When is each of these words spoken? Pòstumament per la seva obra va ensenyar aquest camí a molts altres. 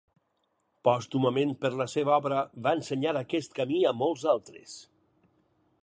Pòstumament 0.87 1.51
per 1.65 1.71
la 1.81 1.87
seva 1.93 2.15
obra 2.15 2.39
va 2.69 2.73
ensenyar 2.79 3.15
aquest 3.21 3.57
camí 3.61 3.83
a 3.91 3.93
molts 4.01 4.25
altres. 4.35 4.77